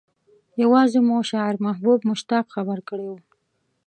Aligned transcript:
يوازې 0.63 0.99
مو 1.07 1.15
شاعر 1.29 1.55
محبوب 1.65 1.99
مشتاق 2.11 2.45
خبر 2.55 2.79
کړی 2.89 3.07
و. 3.09 3.15